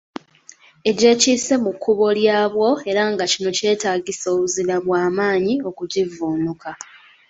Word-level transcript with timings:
Egyekiise 0.89 1.53
mu 1.63 1.71
kkubo 1.75 2.05
lyabwo 2.19 2.67
era 2.89 3.03
nga 3.11 3.25
kino 3.31 3.49
kyetaagisa 3.57 4.25
obuzira 4.33 4.75
bwa 4.85 5.03
maanyi 5.17 5.53
okugivvuunuka. 5.69 6.69